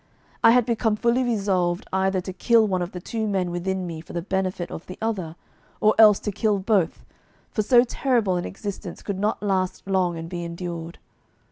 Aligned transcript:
I 0.43 0.49
had 0.49 0.65
become 0.65 0.95
fully 0.95 1.23
resolved 1.23 1.87
either 1.93 2.21
to 2.21 2.33
kill 2.33 2.65
one 2.65 2.81
of 2.81 2.91
the 2.91 2.99
two 2.99 3.27
men 3.27 3.51
within 3.51 3.85
me 3.85 4.01
for 4.01 4.13
the 4.13 4.23
benefit 4.23 4.71
of 4.71 4.87
the 4.87 4.97
other, 4.99 5.35
or 5.79 5.93
else 5.99 6.17
to 6.21 6.31
kill 6.31 6.57
both, 6.57 7.05
for 7.51 7.61
so 7.61 7.83
terrible 7.83 8.35
an 8.35 8.43
existence 8.45 9.03
could 9.03 9.19
not 9.19 9.43
last 9.43 9.85
long 9.85 10.17
and 10.17 10.27
be 10.27 10.43
endured. 10.43 10.97